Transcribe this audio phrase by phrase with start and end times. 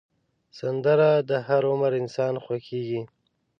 [0.59, 3.01] سندره د هر عمر انسان خوښېږي